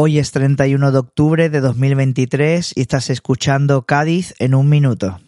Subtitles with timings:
[0.00, 5.18] Hoy es 31 de octubre de 2023 y estás escuchando Cádiz en un minuto.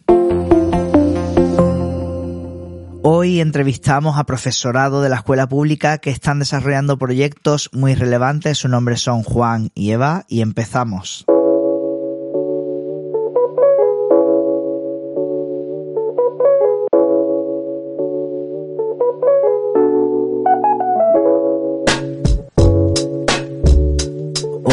[3.03, 8.59] Hoy entrevistamos a profesorado de la escuela pública que están desarrollando proyectos muy relevantes.
[8.59, 11.25] Su nombre son Juan y Eva y empezamos.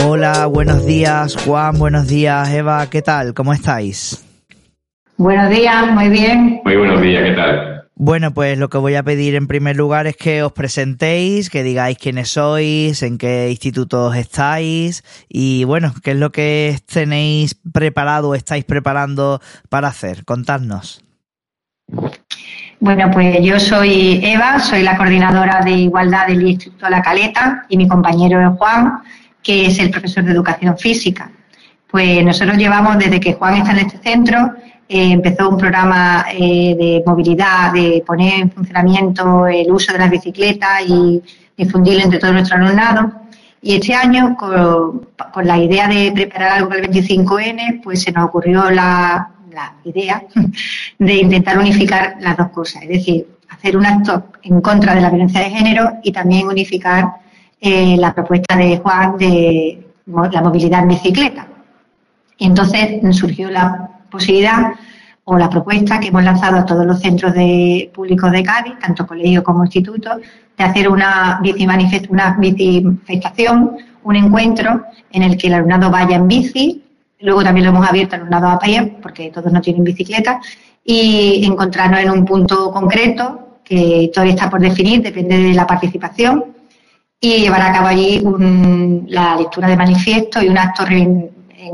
[0.04, 3.34] Hola, buenos días Juan, buenos días Eva, ¿qué tal?
[3.34, 4.24] ¿Cómo estáis?
[5.16, 6.60] Buenos días, muy bien.
[6.64, 7.84] Muy buenos días, ¿qué tal?
[7.96, 11.64] Bueno, pues lo que voy a pedir en primer lugar es que os presentéis, que
[11.64, 18.28] digáis quiénes sois, en qué institutos estáis y bueno, qué es lo que tenéis preparado
[18.28, 20.24] o estáis preparando para hacer.
[20.24, 21.02] Contadnos.
[22.80, 27.76] Bueno, pues yo soy Eva, soy la coordinadora de igualdad del Instituto La Caleta y
[27.76, 29.00] mi compañero es Juan,
[29.48, 31.30] que es el profesor de educación física.
[31.90, 34.52] Pues nosotros llevamos desde que Juan está en este centro,
[34.86, 40.10] eh, empezó un programa eh, de movilidad, de poner en funcionamiento el uso de las
[40.10, 41.22] bicicletas y
[41.56, 43.10] difundirlo entre todo nuestro alumnado.
[43.62, 45.08] Y este año, con,
[45.42, 50.24] la idea de preparar algo para el 25N, pues se nos ocurrió la, la idea
[50.98, 55.08] de intentar unificar las dos cosas, es decir, hacer un acto en contra de la
[55.08, 57.27] violencia de género y también unificar
[57.60, 61.46] eh, la propuesta de Juan de la movilidad en bicicleta.
[62.38, 64.72] Y entonces surgió la posibilidad
[65.24, 69.06] o la propuesta que hemos lanzado a todos los centros de, públicos de Cádiz, tanto
[69.06, 70.16] colegios como institutos,
[70.56, 71.66] de hacer una bici
[72.08, 76.82] una manifestación, un encuentro en el que el alumnado vaya en bici,
[77.20, 80.40] luego también lo hemos abierto al alumnado a pie, porque todos no tienen bicicleta,
[80.82, 86.42] y encontrarnos en un punto concreto que todavía está por definir, depende de la participación,
[87.20, 88.22] y llevar a cabo allí
[89.08, 91.30] la lectura de manifiesto y un acto en,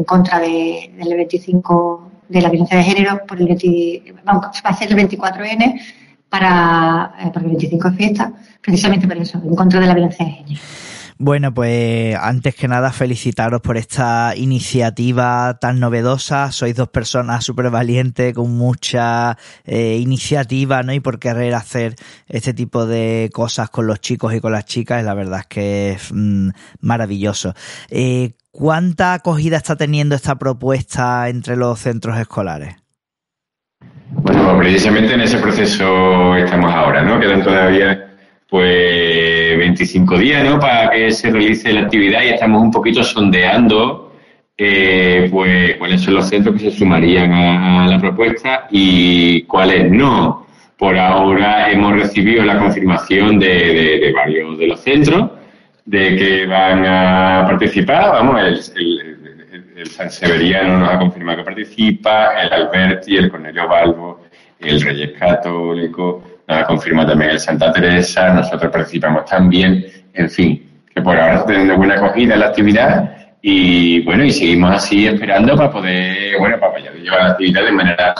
[0.06, 5.80] contra del 25 de la violencia de género por el va a ser el 24N
[6.28, 10.24] para, eh, porque el 25 es fiesta, precisamente por eso, en contra de la violencia
[10.24, 10.60] de género.
[11.16, 16.50] Bueno, pues antes que nada felicitaros por esta iniciativa tan novedosa.
[16.50, 20.92] Sois dos personas súper valientes, con mucha eh, iniciativa, ¿no?
[20.92, 21.94] Y por querer hacer
[22.26, 25.90] este tipo de cosas con los chicos y con las chicas, la verdad es que
[25.92, 26.48] es mm,
[26.80, 27.54] maravilloso.
[27.90, 32.74] Eh, ¿Cuánta acogida está teniendo esta propuesta entre los centros escolares?
[34.10, 37.20] Bueno, precisamente en ese proceso estamos ahora, ¿no?
[37.20, 38.10] Quedan todavía
[38.48, 40.58] pues 25 días, ¿no?
[40.58, 44.04] Para que se realice la actividad y estamos un poquito sondeando
[44.56, 50.46] eh, pues cuáles son los centros que se sumarían a, la propuesta y cuáles no.
[50.78, 55.30] Por ahora hemos recibido la confirmación de, varios de los centros
[55.84, 58.12] de que van a participar.
[58.12, 59.16] Vamos, el,
[59.76, 64.20] el, San Severiano nos ha confirmado que participa, el Alberti, el Cornelio Balbo,
[64.60, 71.02] el Reyes Católico, nos confirma también el Santa Teresa, nosotros participamos también, en fin, que
[71.02, 75.70] por ahora está teniendo buena acogida la actividad y bueno, y seguimos así esperando para
[75.70, 78.14] poder, bueno, para poder llevar la actividad de manera,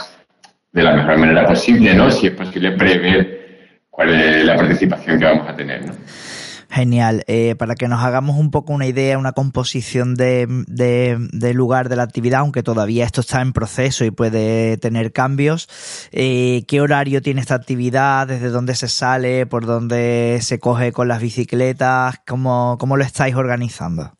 [0.72, 2.10] de la mejor manera posible, ¿no?
[2.10, 5.92] Si es posible prever cuál es la participación que vamos a tener, ¿no?
[6.74, 7.22] Genial.
[7.28, 11.94] Eh, para que nos hagamos un poco una idea, una composición de, de, lugar de
[11.94, 15.68] la actividad, aunque todavía esto está en proceso y puede tener cambios,
[16.10, 18.26] eh, ¿qué horario tiene esta actividad?
[18.26, 19.46] ¿Desde dónde se sale?
[19.46, 22.20] ¿Por dónde se coge con las bicicletas?
[22.26, 24.10] ¿Cómo, lo estáis organizando?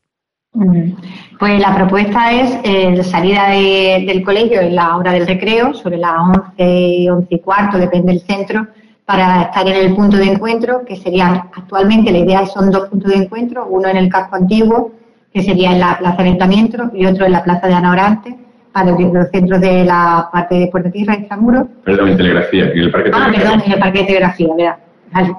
[0.52, 0.92] Mm.
[1.40, 6.14] Pues la propuesta es eh, salida del colegio en la hora del recreo, sobre las
[6.56, 8.68] 11, 11 y cuarto, depende del centro,
[9.04, 13.12] para estar en el punto de encuentro, que serían actualmente la idea son dos puntos
[13.12, 14.92] de encuentro, uno en el casco antiguo,
[15.32, 18.38] que sería en la plaza de ayuntamiento, y otro en la plaza de Ana Orante,
[18.72, 21.66] para los centros de la parte de Puerto Tierra, Extramuros.
[21.84, 24.78] Perdón, en telegrafía, en el parque de Ah, perdón, en el parque de telegrafía, ¿verdad?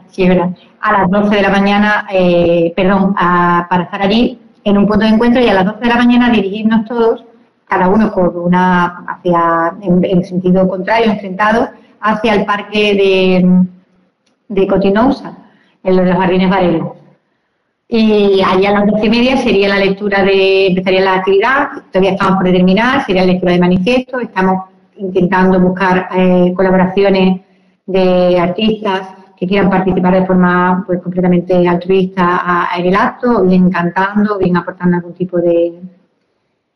[0.07, 0.49] Sí, es verdad.
[0.81, 5.11] A las 12 de la mañana, eh, perdón, para estar allí en un punto de
[5.11, 7.25] encuentro y a las 12 de la mañana dirigirnos todos,
[7.67, 11.69] cada uno por una, hacia, en sentido contrario, enfrentados,
[12.05, 13.65] hacia el parque de,
[14.47, 15.35] de Cotinousa,
[15.83, 16.91] en los jardines Varela.
[17.87, 22.11] Y allá a las doce y media sería la lectura de, empezaría la actividad, todavía
[22.11, 27.41] estamos por determinar, sería la lectura de manifiesto, estamos intentando buscar eh, colaboraciones
[27.85, 34.37] de artistas que quieran participar de forma pues completamente altruista en el acto, bien cantando,
[34.37, 35.79] bien aportando algún tipo de,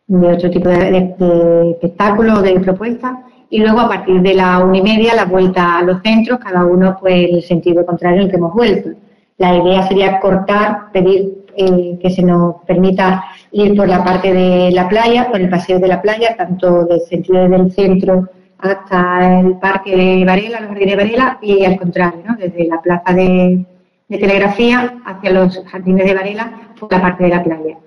[0.08, 4.60] de otro tipo de, de, de espectáculo, de propuesta y luego a partir de la
[4.60, 8.26] una y media la vuelta a los centros, cada uno pues el sentido contrario en
[8.26, 8.90] el que hemos vuelto.
[9.38, 14.72] La idea sería cortar, pedir eh, que se nos permita ir por la parte de
[14.72, 18.30] la playa, por el paseo de la playa, tanto del sentido del centro
[18.60, 22.36] hasta el parque de Varela, los jardines de Varela, y al contrario, ¿no?
[22.36, 23.66] desde la plaza de,
[24.10, 27.78] telegrafía hacia los jardines de Varela por la parte de la playa.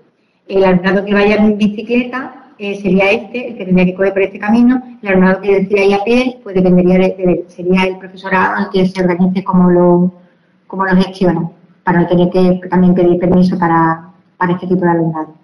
[0.49, 4.23] El alumnado que vaya en bicicleta eh, sería este, el que tendría que correr por
[4.23, 4.81] este camino.
[5.03, 8.87] El alumnado que decida ir a pie, pues dependería de, sería el profesorado el que
[8.87, 10.13] se organice como lo,
[10.69, 11.51] como lo gestiona,
[11.83, 15.35] para no tener que también pedir permiso para, para este tipo de alumnado.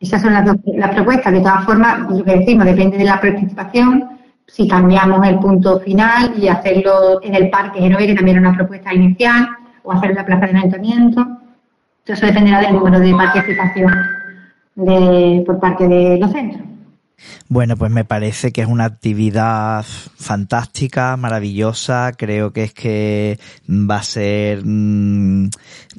[0.00, 1.32] Esas son las, las propuestas.
[1.32, 4.18] De todas formas, lo que decimos depende de la participación.
[4.48, 8.56] Si cambiamos el punto final y hacerlo en el Parque Genovés, que también era una
[8.56, 9.48] propuesta inicial,
[9.84, 11.24] o hacerlo en la plaza de ayuntamiento.
[12.04, 14.17] Eso dependerá del número de participación
[14.78, 16.62] de, por parte de los centros.
[17.48, 22.12] Bueno, pues me parece que es una actividad fantástica, maravillosa.
[22.16, 23.38] Creo que es que
[23.68, 25.50] va a ser mm,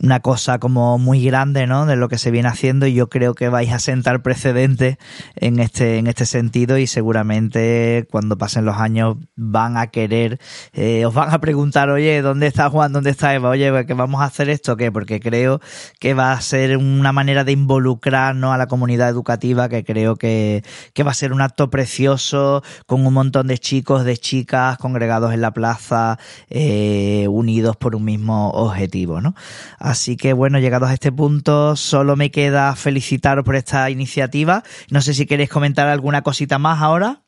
[0.02, 1.86] una cosa como muy grande, ¿no?
[1.86, 4.98] De lo que se viene haciendo y yo creo que vais a sentar precedentes
[5.36, 10.40] en este, en este sentido y seguramente cuando pasen los años van a querer,
[10.74, 12.94] eh, os van a preguntar, oye, ¿dónde está Juan?
[12.94, 13.50] ¿Dónde está Eva?
[13.50, 14.78] Oye, ¿qué vamos a hacer esto?
[14.78, 14.92] ¿Qué?
[14.92, 15.60] Porque creo
[16.00, 20.64] que va a ser una manera de involucrarnos a la comunidad educativa que creo que,
[20.94, 25.34] que va a ser un acto precioso con un montón de chicos, de chicas congregados
[25.34, 26.18] en la plaza,
[26.50, 29.36] eh, unidos por un mismo objetivo, ¿no?
[29.78, 34.64] Así que bueno, llegados a este punto, solo me queda felicitaros por esta iniciativa.
[34.90, 37.22] No sé si queréis comentar alguna cosita más ahora.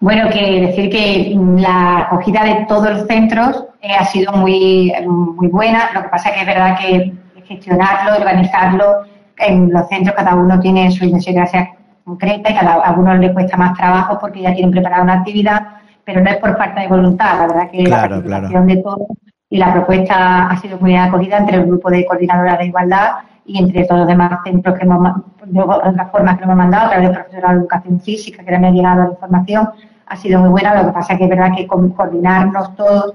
[0.00, 5.48] Bueno, que decir que la acogida de todos los centros eh, ha sido muy, muy
[5.48, 5.90] buena.
[5.94, 7.12] Lo que pasa es que es verdad que
[7.46, 9.04] gestionarlo, organizarlo,
[9.38, 11.77] en los centros cada uno tiene su idiosincrasia
[12.08, 15.60] concreta y a algunos les cuesta más trabajo porque ya tienen preparada una actividad,
[16.04, 17.38] pero no es por falta de voluntad.
[17.38, 19.08] La verdad que la participación de todos
[19.50, 23.08] y la propuesta ha sido muy bien acogida entre el grupo de coordinadoras de igualdad
[23.44, 25.14] y entre todos los demás centros que hemos,
[25.44, 28.68] de otras formas que hemos mandado, a través del profesorado de educación física, que me
[28.68, 29.68] ha llegado la información,
[30.06, 30.74] ha sido muy buena.
[30.74, 33.14] Lo que pasa es que es verdad que coordinarnos todos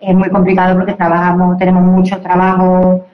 [0.00, 3.04] es muy complicado porque trabajamos, tenemos mucho trabajo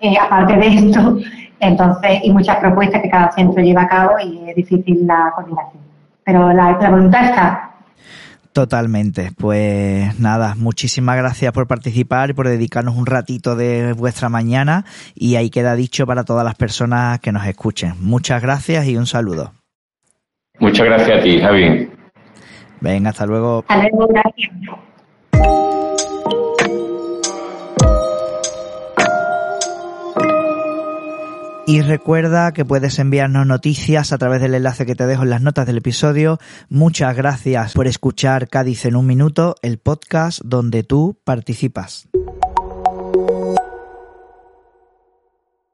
[0.00, 1.16] eh, aparte de esto,
[1.64, 5.82] entonces, y muchas propuestas que cada centro lleva a cabo y es difícil la coordinación.
[6.24, 7.70] Pero la, la voluntad está.
[8.54, 9.32] Totalmente.
[9.36, 14.84] Pues nada, muchísimas gracias por participar y por dedicarnos un ratito de vuestra mañana
[15.16, 17.94] y ahí queda dicho para todas las personas que nos escuchen.
[17.98, 19.54] Muchas gracias y un saludo.
[20.60, 21.90] Muchas gracias a ti, Javi.
[22.80, 23.64] Venga, hasta luego.
[23.66, 25.83] Hasta luego, gracias.
[31.66, 35.40] Y recuerda que puedes enviarnos noticias a través del enlace que te dejo en las
[35.40, 36.38] notas del episodio.
[36.68, 42.06] Muchas gracias por escuchar Cádiz en un minuto, el podcast donde tú participas.